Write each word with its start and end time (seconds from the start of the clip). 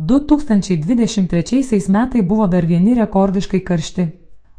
2023 0.00 1.88
metai 1.88 2.22
buvo 2.22 2.46
dar 2.46 2.64
vieni 2.64 2.94
rekordiškai 2.94 3.60
karšti, 3.66 4.04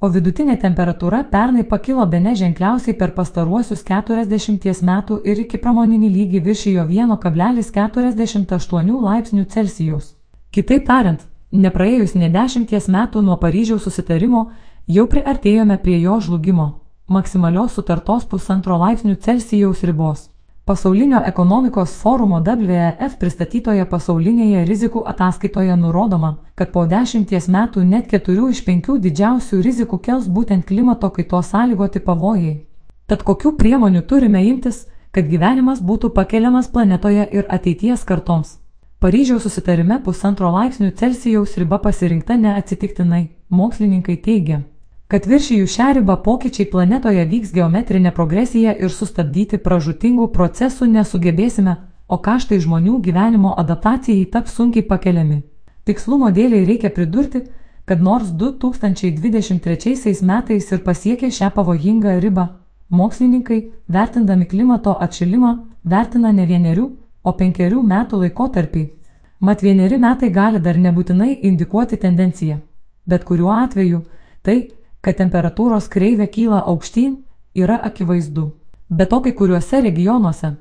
o 0.03 0.09
vidutinė 0.11 0.59
temperatūra 0.59 1.23
pernai 1.31 1.63
pakilo 1.63 2.03
bene 2.11 2.35
ženkliausiai 2.35 2.91
per 2.99 3.15
pastaruosius 3.15 3.79
40 3.87 4.83
metų 4.89 5.21
ir 5.23 5.39
iki 5.45 5.57
pramoninį 5.57 6.09
lygį 6.15 6.39
viršijo 6.43 6.83
1,48 6.83 9.01
laipsnių 9.05 9.45
Celsijaus. 9.45 10.15
Kitaip 10.51 10.85
tariant, 10.85 11.19
nepraėjus 11.51 12.15
ne 12.15 12.29
dešimties 12.29 12.87
metų 12.91 13.21
nuo 13.23 13.37
Paryžiaus 13.39 13.83
susitarimo, 13.87 14.51
jau 14.87 15.07
priartėjome 15.07 15.77
prie 15.79 16.01
jo 16.01 16.19
žlugimo- 16.19 16.71
maksimalios 17.15 17.71
sutartos 17.79 18.25
pusantro 18.25 18.77
laipsnių 18.77 19.15
Celsijaus 19.15 19.83
ribos. 19.83 20.28
Pasaulinio 20.69 21.21
ekonomikos 21.25 21.93
forumo 22.01 22.39
WEF 22.45 23.15
pristatytoje 23.17 23.85
pasaulinėje 23.89 24.59
rizikų 24.67 25.01
ataskaitoje 25.11 25.73
nurodoma, 25.81 26.29
kad 26.53 26.69
po 26.75 26.83
dešimties 26.91 27.47
metų 27.49 27.87
net 27.89 28.05
keturių 28.11 28.51
iš 28.53 28.61
penkių 28.67 28.99
didžiausių 29.07 29.63
rizikų 29.65 29.97
kels 30.05 30.29
būtent 30.29 30.67
klimato 30.69 31.09
kaitos 31.17 31.49
sąlygoti 31.55 32.03
pavojai. 32.05 32.53
Tad 33.09 33.25
kokių 33.25 33.55
priemonių 33.57 34.05
turime 34.05 34.45
imtis, 34.45 34.85
kad 35.09 35.25
gyvenimas 35.25 35.81
būtų 35.81 36.13
pakeliamas 36.13 36.69
planetoje 36.69 37.25
ir 37.33 37.49
ateities 37.49 38.05
kartoms? 38.05 38.59
Paryžiaus 39.01 39.49
susitarime 39.49 40.03
pusantro 40.05 40.53
laipsnių 40.53 40.93
Celsijaus 41.01 41.57
riba 41.57 41.81
pasirinkta 41.81 42.37
neatsitiktinai, 42.37 43.31
mokslininkai 43.49 44.21
teigia 44.21 44.67
kad 45.09 45.25
viršijų 45.25 45.67
šią 45.73 45.87
ribą 45.97 46.15
pokyčiai 46.25 46.69
planetoje 46.69 47.23
vyks 47.31 47.53
geometrinė 47.53 48.11
progresija 48.13 48.75
ir 48.77 48.91
sustabdyti 48.93 49.57
pražutingų 49.57 50.27
procesų 50.35 50.85
nesugebėsime, 50.85 51.75
o 52.07 52.17
kaštai 52.17 52.59
žmonių 52.61 52.99
gyvenimo 53.05 53.55
adaptacijai 53.57 54.27
taps 54.33 54.53
sunkiai 54.57 54.85
pakeliami. 54.85 55.41
Tikslumo 55.85 56.29
dėliai 56.29 56.67
reikia 56.69 56.93
pridurti, 56.93 57.41
kad 57.89 58.01
nors 58.05 58.29
2023 58.37 60.21
metais 60.21 60.71
ir 60.71 60.85
pasiekė 60.85 61.31
šią 61.33 61.49
pavojingą 61.57 62.19
ribą, 62.21 62.47
mokslininkai, 62.89 63.59
vertindami 63.89 64.45
klimato 64.45 64.93
atšilimą, 64.93 65.57
vertina 65.83 66.31
ne 66.31 66.45
vienerių, 66.45 66.89
o 67.23 67.33
penkerių 67.33 67.81
metų 67.81 68.23
laikotarpį. 68.25 68.89
Mat 69.41 69.63
vieneri 69.65 69.97
metai 69.97 70.29
gali 70.29 70.59
dar 70.61 70.77
nebūtinai 70.77 71.39
indikuoti 71.49 71.97
tendenciją. 71.97 72.59
Bet 73.09 73.23
kuriuo 73.25 73.55
atveju, 73.55 74.03
tai, 74.43 74.69
kad 75.01 75.17
temperatūros 75.19 75.87
kreivė 75.91 76.27
kyla 76.27 76.63
aukštyn, 76.71 77.17
yra 77.55 77.79
akivaizdu. 77.89 78.51
Be 78.89 79.05
to 79.05 79.21
kai 79.21 79.33
kuriuose 79.33 79.81
regionuose, 79.85 80.55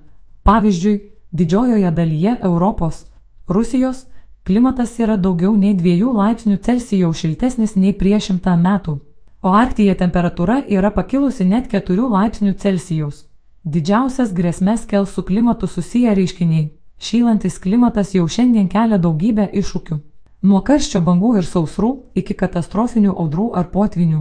pavyzdžiui, 0.45 1.01
didžiojoje 1.33 1.91
dalyje 1.91 2.37
Europos, 2.43 3.07
Rusijos, 3.49 4.07
klimatas 4.45 4.99
yra 5.01 5.17
daugiau 5.17 5.55
nei 5.57 5.75
2 5.75 6.13
laipsnių 6.21 6.59
Celsijaus 6.65 7.23
šiltesnis 7.23 7.77
nei 7.77 7.93
prieš 7.93 8.31
šimtą 8.31 8.57
metų, 8.61 8.99
o 9.43 9.55
Arktyje 9.57 9.95
temperatūra 9.95 10.63
yra 10.69 10.91
pakilusi 10.91 11.45
net 11.45 11.71
4 11.73 12.09
laipsnių 12.17 12.55
Celsijaus. 12.55 13.25
Didžiausias 13.65 14.33
grėsmės 14.33 14.87
kels 14.89 15.15
su 15.15 15.23
klimatu 15.23 15.67
susiję 15.67 16.15
reiškiniai. 16.15 16.71
Šylantis 16.99 17.59
klimatas 17.59 18.15
jau 18.15 18.29
šiandien 18.29 18.69
kelia 18.69 18.99
daugybę 18.99 19.49
iššūkių. 19.53 19.99
Nuo 20.39 20.61
karščio 20.63 21.01
bangų 21.03 21.33
ir 21.41 21.47
sausrų 21.51 21.89
iki 22.15 22.35
katastrofinių 22.39 23.11
audrų 23.11 23.49
ar 23.59 23.65
potvinių. 23.73 24.21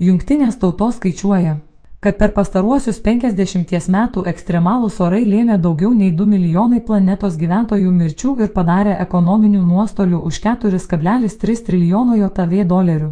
Jungtinės 0.00 0.54
tautos 0.56 0.94
skaičiuoja, 0.96 1.58
kad 2.00 2.14
per 2.16 2.30
pastaruosius 2.32 3.02
50 3.04 3.90
metų 3.92 4.22
ekstremalūs 4.30 4.96
orai 5.04 5.26
lėmė 5.28 5.58
daugiau 5.60 5.90
nei 5.92 6.08
2 6.08 6.24
milijonai 6.30 6.80
planetos 6.80 7.36
gyventojų 7.36 7.90
mirčių 7.98 8.32
ir 8.40 8.48
padarė 8.54 8.94
ekonominių 9.04 9.60
nuostolių 9.66 10.22
už 10.30 10.38
4,3 10.46 11.64
trilijono 11.66 12.16
JAV 12.16 12.54
dolerių. 12.70 13.10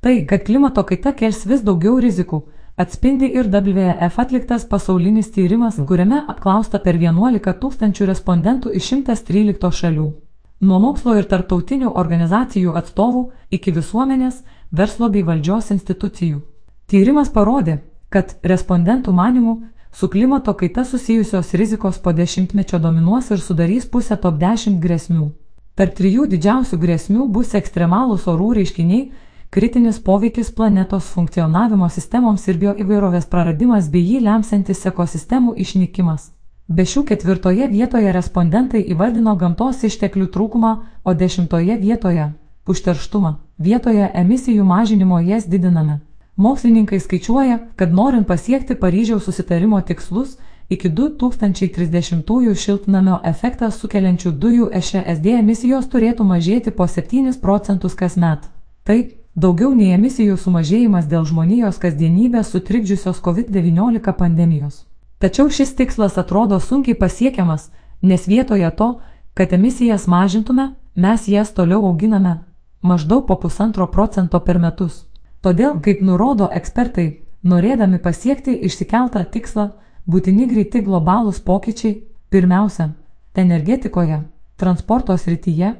Tai, 0.00 0.14
kad 0.30 0.46
klimato 0.46 0.86
kaita 0.88 1.12
kels 1.12 1.42
vis 1.44 1.60
daugiau 1.60 1.98
rizikų, 2.00 2.40
atspindi 2.80 3.28
ir 3.34 3.50
WWF 3.52 4.16
atliktas 4.24 4.64
pasaulinis 4.64 5.28
tyrimas, 5.36 5.76
kuriame 5.76 6.22
apklausta 6.24 6.80
per 6.80 6.96
11 6.96 7.52
tūkstančių 7.60 8.08
respondentų 8.14 8.72
iš 8.80 8.94
113 8.94 9.76
šalių. 9.82 10.08
Nuo 10.60 10.80
mokslo 10.82 11.12
ir 11.14 11.26
tarptautinių 11.30 11.92
organizacijų 11.94 12.72
atstovų 12.80 13.28
iki 13.54 13.70
visuomenės, 13.76 14.40
verslo 14.74 15.06
bei 15.08 15.22
valdžios 15.22 15.68
institucijų. 15.70 16.40
Tyrimas 16.90 17.28
parodė, 17.30 17.76
kad 18.10 18.34
respondentų 18.42 19.12
manimų 19.14 19.52
su 19.92 20.08
klimato 20.08 20.54
kaita 20.58 20.82
susijusios 20.84 21.52
rizikos 21.54 22.00
po 22.02 22.12
dešimtmečio 22.12 22.80
dominuos 22.82 23.30
ir 23.30 23.38
sudarys 23.38 23.86
pusę 23.86 24.16
top 24.16 24.40
10 24.40 24.80
grėsmių. 24.82 25.28
Tarp 25.78 25.94
trijų 25.94 26.26
didžiausių 26.26 26.78
grėsmių 26.82 27.28
bus 27.30 27.54
ekstremalūs 27.54 28.26
orų 28.26 28.48
reiškiniai, 28.58 29.12
kritinis 29.54 30.00
poveikis 30.02 30.50
planetos 30.50 31.12
funkcionavimo 31.14 31.86
sistemoms 31.88 32.48
ir 32.48 32.58
bioįvairovės 32.58 33.30
praradimas 33.30 33.86
bei 33.92 34.02
jį 34.02 34.24
lemsantis 34.26 34.82
ekosistemų 34.90 35.54
išnykimas. 35.54 36.32
Be 36.68 36.84
šių 36.84 37.02
ketvirtoje 37.08 37.66
vietoje 37.72 38.10
respondentai 38.12 38.82
įvardino 38.92 39.32
gamtos 39.40 39.78
išteklių 39.88 40.26
trūkumą, 40.34 40.72
o 41.04 41.14
dešimtoje 41.14 41.76
vietoje- 41.80 42.32
užterštumą. 42.72 43.30
Vietoje 43.58 44.10
emisijų 44.14 44.64
mažinimo 44.64 45.20
jas 45.20 45.46
didiname. 45.46 46.00
Mokslininkai 46.36 47.00
skaičiuoja, 47.00 47.58
kad 47.76 47.94
norint 47.94 48.26
pasiekti 48.26 48.74
Paryžiaus 48.74 49.24
susitarimo 49.24 49.80
tikslus, 49.80 50.36
iki 50.68 50.90
2030-ųjų 50.90 52.54
šiltnamio 52.54 53.20
efektą 53.24 53.70
sukeliančių 53.70 54.32
dujų 54.32 54.68
EŠSD 54.72 55.38
emisijos 55.38 55.88
turėtų 55.88 56.24
mažėti 56.24 56.70
po 56.70 56.86
7 56.86 57.32
procentus 57.40 57.94
kasmet. 57.94 58.44
Tai 58.84 58.98
daugiau 59.34 59.72
nei 59.74 59.94
emisijų 59.96 60.36
sumažėjimas 60.36 61.08
dėl 61.08 61.24
žmonijos 61.24 61.78
kasdienybės 61.78 62.52
sutrikdžiusios 62.52 63.24
COVID-19 63.24 64.12
pandemijos. 64.12 64.87
Tačiau 65.18 65.50
šis 65.50 65.74
tikslas 65.74 66.18
atrodo 66.18 66.60
sunkiai 66.60 66.98
pasiekiamas, 66.98 67.70
nes 68.02 68.26
vietoje 68.26 68.70
to, 68.76 69.00
kad 69.34 69.52
emisijas 69.52 70.06
mažintume, 70.06 70.74
mes 70.94 71.28
jas 71.28 71.54
toliau 71.54 71.86
auginame 71.86 72.38
maždaug 72.82 73.26
po 73.26 73.36
pusantro 73.36 73.86
procento 73.86 74.40
per 74.40 74.58
metus. 74.58 75.04
Todėl, 75.42 75.78
kaip 75.82 76.00
nurodo 76.02 76.48
ekspertai, 76.54 77.08
norėdami 77.44 77.98
pasiekti 78.02 78.54
išsikeltą 78.68 79.24
tikslą, 79.32 79.70
būtini 80.06 80.48
greiti 80.50 80.82
globalūs 80.82 81.40
pokyčiai, 81.44 82.02
pirmiausia, 82.30 82.90
energetikoje, 83.34 84.22
transporto 84.58 85.16
srityje, 85.16 85.74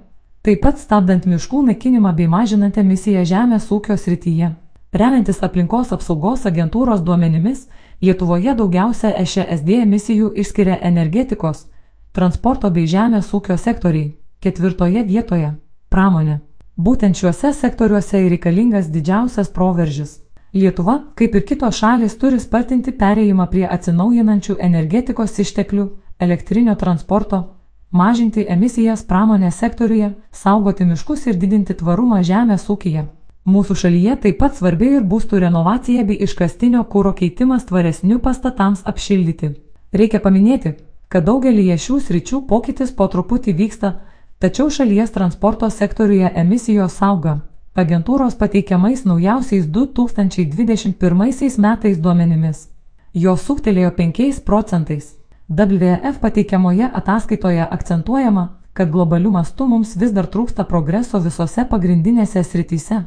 taip 0.47 0.63
pat 0.63 0.79
stabdant 0.79 1.27
miškų 1.27 1.65
naikinimą 1.71 2.15
bei 2.15 2.31
mažinant 2.31 2.79
emisiją 2.79 3.25
žemės 3.27 3.71
ūkio 3.75 3.97
srityje. 3.99 4.53
Remiantis 4.93 5.43
aplinkos 5.43 5.93
apsaugos 5.93 6.47
agentūros 6.49 7.03
duomenimis, 7.05 7.67
Lietuvoje 8.01 8.53
daugiausia 8.55 9.11
EŠSD 9.19 9.81
emisijų 9.83 10.29
išskiria 10.39 10.77
energetikos, 10.87 11.65
transporto 12.15 12.71
bei 12.71 12.87
žemės 12.87 13.33
ūkio 13.35 13.57
sektoriai, 13.59 14.13
ketvirtoje 14.41 15.03
vietoje- 15.09 15.51
pramonė. 15.93 16.39
Būtent 16.79 17.19
šiuose 17.19 17.53
sektoriuose 17.53 18.21
ir 18.23 18.31
reikalingas 18.31 18.87
didžiausias 18.95 19.51
proveržis. 19.51 20.21
Lietuva, 20.55 20.95
kaip 21.17 21.35
ir 21.35 21.43
kitos 21.43 21.75
šalis, 21.75 22.17
turi 22.17 22.39
spartinti 22.41 22.93
pereimą 22.93 23.51
prie 23.51 23.67
atsinaujinančių 23.67 24.57
energetikos 24.59 25.39
išteklių, 25.39 25.89
elektrinio 26.21 26.77
transporto, 26.77 27.45
mažinti 27.91 28.47
emisijas 28.49 29.05
pramonės 29.05 29.59
sektoriuje, 29.59 30.15
saugoti 30.33 30.85
miškus 30.85 31.27
ir 31.27 31.35
didinti 31.35 31.75
tvarumą 31.75 32.23
žemės 32.23 32.71
ūkyje. 32.71 33.09
Mūsų 33.49 33.75
šalyje 33.81 34.17
taip 34.23 34.39
pat 34.43 34.57
svarbi 34.59 34.89
ir 34.99 35.05
būstų 35.09 35.39
renovacija 35.41 36.03
bei 36.05 36.19
iškastinio 36.25 36.83
kūro 36.93 37.15
keitimas 37.17 37.65
tvaresnių 37.71 38.19
pastatams 38.21 38.83
apšildyti. 38.85 39.55
Reikia 39.93 40.21
paminėti, 40.21 40.75
kad 41.09 41.25
daugelįje 41.25 41.79
šių 41.85 41.97
sričių 42.05 42.43
pokytis 42.51 42.93
po 42.93 43.07
truputį 43.09 43.55
vyksta, 43.57 43.93
tačiau 44.39 44.69
šalies 44.69 45.11
transporto 45.17 45.71
sektoriuje 45.71 46.29
emisijos 46.43 47.01
auga. 47.01 47.39
Agentūros 47.79 48.35
pateikiamais 48.37 49.05
naujausiais 49.09 49.67
2021 49.67 51.59
metais 51.65 51.99
duomenimis. 51.99 52.69
Jos 53.15 53.41
suktelėjo 53.49 53.91
5 53.97 54.45
procentais. 54.45 55.15
WF 55.49 56.21
pateikiamoje 56.21 56.91
ataskaitoje 56.93 57.65
akcentuojama, 57.65 58.49
kad 58.75 58.91
globalių 58.91 59.31
mastų 59.41 59.67
mums 59.73 59.97
vis 59.97 60.13
dar 60.13 60.27
trūksta 60.27 60.65
progreso 60.69 61.19
visose 61.23 61.65
pagrindinėse 61.71 62.45
srityse 62.45 63.07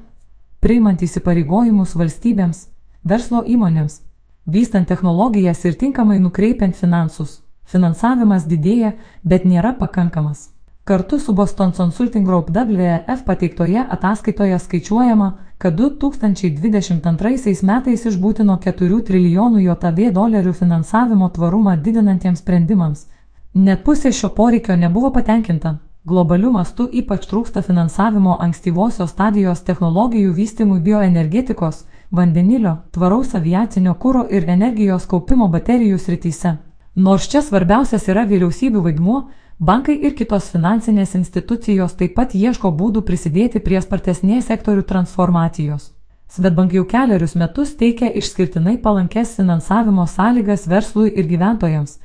priimant 0.61 1.01
įsipareigojimus 1.01 1.95
valstybėms, 1.97 2.67
verslo 3.03 3.41
įmonėms, 3.43 4.01
vystant 4.45 4.87
technologijas 4.87 5.65
ir 5.65 5.77
tinkamai 5.83 6.19
nukreipiant 6.21 6.77
finansus. 6.77 7.41
Finansavimas 7.65 8.45
didėja, 8.45 8.93
bet 9.23 9.45
nėra 9.45 9.73
pakankamas. 9.79 10.49
Kartu 10.83 11.19
su 11.19 11.33
Boston 11.33 11.71
Consulting 11.77 12.25
Group 12.25 12.49
WF 12.49 13.23
pateiktoje 13.25 13.85
ataskaitoje 13.89 14.59
skaičiuojama, 14.59 15.31
kad 15.57 15.77
2022 15.77 17.63
metais 17.63 18.05
iš 18.05 18.17
būtino 18.17 18.57
4 18.63 19.01
trilijonų 19.07 19.61
JAV 19.61 20.01
dolerių 20.13 20.53
finansavimo 20.53 21.29
tvarumą 21.29 21.77
didinantiems 21.77 22.41
sprendimams. 22.41 23.05
Net 23.53 23.83
pusė 23.85 24.11
šio 24.11 24.29
poreikio 24.29 24.75
nebuvo 24.75 25.11
patenkinta. 25.11 25.77
Globaliu 26.01 26.49
mastu 26.49 26.87
ypač 26.97 27.27
trūksta 27.29 27.61
finansavimo 27.61 28.33
ankstyvosios 28.41 29.11
stadijos 29.13 29.59
technologijų 29.67 30.31
vystimui 30.33 30.79
bioenergetikos, 30.81 31.83
vandenilio, 32.09 32.71
tvaraus 32.91 33.35
aviacinio 33.37 33.93
kūro 34.01 34.23
ir 34.33 34.49
energijos 34.49 35.05
kaupimo 35.11 35.45
baterijų 35.53 35.99
srityse. 36.01 36.55
Nors 36.95 37.29
čia 37.29 37.43
svarbiausias 37.45 38.09
yra 38.09 38.25
vyriausybių 38.25 38.81
vaidmuo, 38.87 39.19
bankai 39.59 39.99
ir 40.01 40.17
kitos 40.17 40.49
finansinės 40.55 41.13
institucijos 41.21 41.93
taip 42.01 42.17
pat 42.17 42.33
ieško 42.33 42.73
būdų 42.81 43.05
prisidėti 43.05 43.61
prie 43.61 43.77
spartesnės 43.85 44.49
sektorių 44.49 44.87
transformacijos. 44.89 45.91
Svetbank 46.33 46.73
jau 46.73 46.87
keliarius 46.89 47.37
metus 47.37 47.77
teikia 47.77 48.09
išskirtinai 48.09 48.79
palankes 48.81 49.37
finansavimo 49.37 50.09
sąlygas 50.09 50.65
verslui 50.65 51.13
ir 51.13 51.29
gyventojams, 51.29 51.99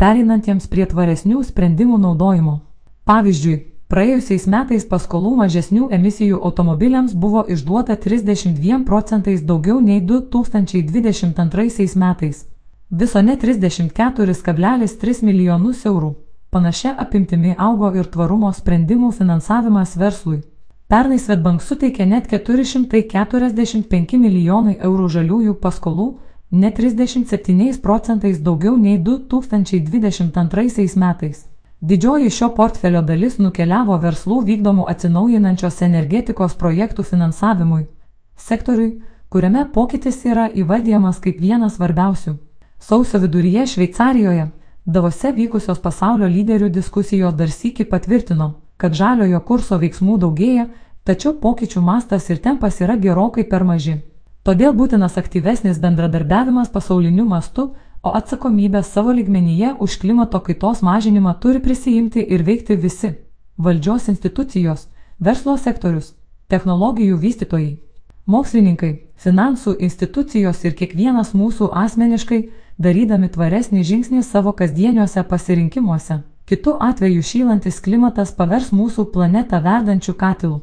pereinantiems 0.00 0.72
prie 0.72 0.88
tvaresnių 0.88 1.44
sprendimų 1.44 2.00
naudojimo. 2.08 2.60
Pavyzdžiui, 3.04 3.56
praėjusiais 3.90 4.46
metais 4.46 4.84
paskolų 4.86 5.36
mažesnių 5.42 5.88
emisijų 5.98 6.38
automobiliams 6.38 7.12
buvo 7.14 7.42
išduota 7.48 7.96
32 7.96 8.84
procentais 8.86 9.42
daugiau 9.42 9.80
nei 9.80 10.00
2022 10.00 11.96
metais 11.98 12.46
viso 12.92 13.22
ne 13.22 13.36
34,3 13.36 15.24
milijonus 15.24 15.86
eurų. 15.86 16.14
Panašia 16.50 16.94
apimtimi 17.04 17.54
augo 17.58 17.94
ir 17.96 18.04
tvarumo 18.04 18.52
sprendimų 18.52 19.12
finansavimas 19.16 19.96
verslui. 19.96 20.42
Pernai 20.92 21.18
Svetbank 21.18 21.62
suteikė 21.64 22.04
net 22.06 22.28
445 22.28 24.18
milijonai 24.20 24.76
eurų 24.76 25.08
žaliųjų 25.14 25.54
paskolų, 25.62 26.18
net 26.50 26.76
37 26.76 27.80
procentais 27.80 28.38
daugiau 28.38 28.76
nei 28.76 28.98
2022 28.98 30.96
metais. 31.00 31.51
Didžioji 31.82 32.30
šio 32.30 32.48
portfelio 32.54 33.02
dalis 33.02 33.40
nukeliavo 33.42 33.96
verslų 33.98 34.40
vykdomų 34.46 34.86
atsinaujinančios 34.92 35.82
energetikos 35.82 36.54
projektų 36.54 37.02
finansavimui, 37.02 37.84
sektoriui, 38.38 39.02
kuriame 39.28 39.66
pokytis 39.74 40.22
yra 40.24 40.48
įvardyjamas 40.48 41.18
kaip 41.20 41.40
vienas 41.42 41.76
svarbiausių. 41.76 42.36
Sausio 42.78 43.18
viduryje 43.22 43.66
Šveicarijoje, 43.74 44.46
Davose 44.84 45.30
vykusios 45.30 45.78
pasaulio 45.78 46.26
lyderių 46.26 46.68
diskusijos 46.74 47.36
dar 47.38 47.50
sįki 47.54 47.84
patvirtino, 47.86 48.48
kad 48.76 48.96
žaliojo 48.98 49.38
kurso 49.46 49.76
veiksmų 49.78 50.16
daugėja, 50.18 50.64
tačiau 51.06 51.36
pokyčių 51.38 51.80
mastas 51.80 52.26
ir 52.30 52.40
tempas 52.42 52.80
yra 52.80 52.96
gerokai 52.96 53.44
per 53.46 53.62
maži. 53.62 54.00
Todėl 54.42 54.74
būtinas 54.74 55.14
aktyvesnis 55.18 55.78
bendradarbiavimas 55.78 56.72
pasauliniu 56.74 57.24
mastu, 57.24 57.68
o 58.02 58.14
atsakomybę 58.16 58.82
savo 58.82 59.12
lygmenyje 59.12 59.74
už 59.78 59.98
klimato 59.98 60.40
kaitos 60.40 60.82
mažinimą 60.82 61.34
turi 61.40 61.60
prisijimti 61.60 62.20
ir 62.20 62.42
veikti 62.42 62.76
visi- 62.76 63.12
valdžios 63.64 64.08
institucijos, 64.08 64.88
verslo 65.20 65.56
sektorius, 65.56 66.14
technologijų 66.48 67.16
vystytojai, 67.18 67.78
mokslininkai, 68.26 68.98
finansų 69.24 69.76
institucijos 69.78 70.64
ir 70.64 70.72
kiekvienas 70.72 71.32
mūsų 71.34 71.70
asmeniškai, 71.84 72.48
darydami 72.78 73.28
tvaresnį 73.28 73.82
žingsnį 73.84 74.22
savo 74.22 74.52
kasdieniuose 74.52 75.22
pasirinkimuose. 75.22 76.22
Kitu 76.46 76.76
atveju 76.80 77.22
šylantis 77.22 77.80
klimatas 77.80 78.32
pavers 78.32 78.72
mūsų 78.72 79.04
planetą 79.12 79.62
verdančių 79.62 80.14
katilų. 80.14 80.60